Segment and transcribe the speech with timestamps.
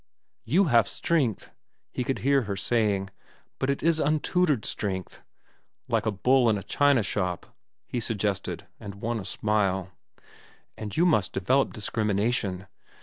[0.45, 1.51] "You have strength,"
[1.91, 3.11] he could hear her saying,
[3.59, 5.21] "but it is untutored strength."
[5.87, 9.91] "Like a bull in a china shop," he suggested, and won a smile.
[10.75, 12.65] "And you must develop discrimination.